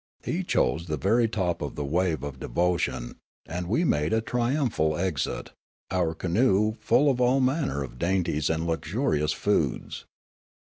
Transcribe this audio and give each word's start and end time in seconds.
He 0.23 0.41
chose 0.43 0.87
the 0.87 0.97
very 0.97 1.27
top 1.27 1.61
of 1.61 1.75
the 1.75 1.85
wave 1.85 2.23
of 2.23 2.39
devotion, 2.39 3.19
and 3.45 3.67
we 3.67 3.83
made 3.83 4.13
a 4.13 4.19
triumphal 4.21 4.97
exit, 4.97 5.51
our 5.91 6.15
canoe 6.15 6.73
full 6.79 7.07
of 7.11 7.21
all 7.21 7.39
manner 7.39 7.83
of 7.83 7.99
dainties 7.99 8.49
and 8.49 8.65
luxurious 8.65 9.31
foods. 9.31 10.07